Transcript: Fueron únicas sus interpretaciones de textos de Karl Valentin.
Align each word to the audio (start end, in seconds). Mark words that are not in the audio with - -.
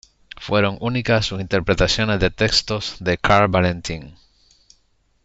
Fueron 0.37 0.79
únicas 0.81 1.27
sus 1.27 1.41
interpretaciones 1.41 2.19
de 2.19 2.31
textos 2.31 2.95
de 2.99 3.19
Karl 3.19 3.49
Valentin. 3.51 4.15